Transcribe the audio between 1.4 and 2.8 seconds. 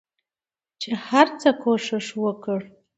کوښښ وکړ